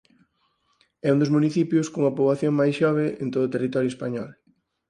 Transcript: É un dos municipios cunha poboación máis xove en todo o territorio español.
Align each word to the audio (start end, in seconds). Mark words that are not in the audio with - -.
É 1.07 1.09
un 1.15 1.19
dos 1.21 1.33
municipios 1.35 1.89
cunha 1.93 2.15
poboación 2.17 2.53
máis 2.59 2.73
xove 2.79 3.05
en 3.23 3.27
todo 3.33 3.43
o 3.47 3.53
territorio 3.55 3.91
español. 3.93 4.29